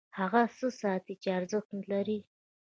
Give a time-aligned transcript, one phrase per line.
[0.19, 2.19] هغه څه ساتي چې ارزښت لري.